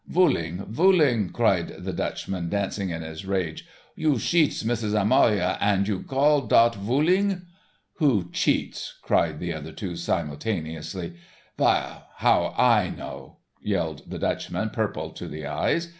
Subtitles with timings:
[0.09, 3.67] "Vooling, vooling," shouted the Dutchman, dancing in his rage.
[3.95, 7.43] "You sheats Missus Amaloa und you gall dot vooling."
[7.97, 11.17] "Who cheats," cried the other two simultaneously.
[11.55, 15.89] "Vail, how do I know," yelled the Dutchman, purple to the eyes.